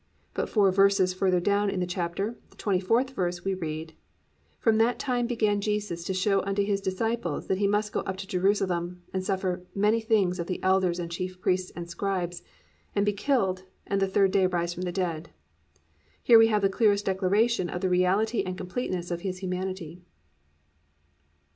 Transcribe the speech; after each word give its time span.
But 0.33 0.49
four 0.49 0.71
verses 0.71 1.13
further 1.13 1.39
down 1.39 1.69
in 1.69 1.79
the 1.79 1.85
chapter, 1.85 2.35
the 2.49 2.55
24th 2.55 3.11
verse, 3.11 3.45
we 3.45 3.53
read, 3.53 3.93
+"From 4.57 4.79
that 4.79 4.97
time 4.97 5.27
began 5.27 5.61
Jesus 5.61 6.03
to 6.05 6.13
show 6.15 6.41
unto 6.41 6.63
his 6.63 6.81
disciples 6.81 7.45
that 7.45 7.59
he 7.59 7.67
must 7.67 7.91
go 7.91 7.99
up 7.99 8.09
unto 8.09 8.25
Jerusalem, 8.25 9.03
and 9.13 9.23
suffer 9.23 9.61
many 9.75 10.01
things 10.01 10.39
of 10.39 10.47
the 10.47 10.59
elders 10.63 10.97
and 10.97 11.11
chief 11.11 11.39
priests 11.39 11.71
and 11.75 11.87
scribes, 11.87 12.41
and 12.95 13.05
be 13.05 13.13
killed, 13.13 13.65
and 13.85 14.01
the 14.01 14.07
third 14.07 14.31
day 14.31 14.47
rise 14.47 14.73
from 14.73 14.85
the 14.89 14.91
dead."+ 14.91 15.29
Here 16.23 16.39
we 16.39 16.47
have 16.47 16.63
the 16.63 16.67
clearest 16.69 17.05
declaration 17.05 17.69
of 17.69 17.81
the 17.81 17.87
reality 17.89 18.41
and 18.41 18.57
completeness 18.57 19.11
of 19.11 19.21
His 19.21 19.37
humanity. 19.37 20.01